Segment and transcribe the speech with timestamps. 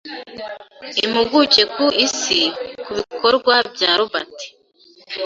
[1.05, 2.41] impuguke ku isi
[2.83, 4.37] ku bikorwa bya Robert